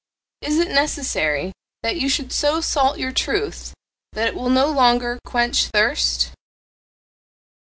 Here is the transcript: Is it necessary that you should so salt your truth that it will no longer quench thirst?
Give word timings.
Is 0.41 0.57
it 0.57 0.69
necessary 0.69 1.51
that 1.83 1.95
you 1.95 2.09
should 2.09 2.31
so 2.33 2.59
salt 2.59 2.97
your 2.97 3.11
truth 3.11 3.71
that 4.13 4.29
it 4.29 4.33
will 4.33 4.49
no 4.49 4.65
longer 4.65 5.19
quench 5.23 5.65
thirst? 5.67 6.31